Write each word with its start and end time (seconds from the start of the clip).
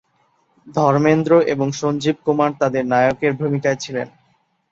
ধর্মেন্দ্র 0.67 1.31
এবং 1.53 1.67
সঞ্জীব 1.73 2.15
কুমার 2.25 2.51
তাদের 2.61 2.83
নায়কের 2.85 3.33
ভূমিকায় 3.39 3.79
ছিলেন। 3.83 4.07